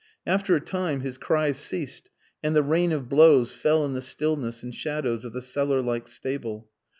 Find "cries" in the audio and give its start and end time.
1.19-1.59